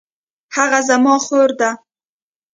هغه 0.55 0.79
زما 0.89 1.15
خور 1.25 1.49
ده 1.59 1.69